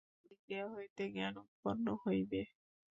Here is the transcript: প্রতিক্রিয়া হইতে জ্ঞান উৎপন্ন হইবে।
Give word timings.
প্রতিক্রিয়া 0.15 0.65
হইতে 0.73 1.03
জ্ঞান 1.13 1.33
উৎপন্ন 1.43 1.85
হইবে। 2.03 2.41